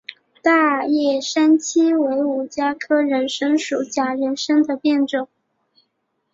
[0.41, 5.29] 大叶三七为五加科人参属假人参的变种。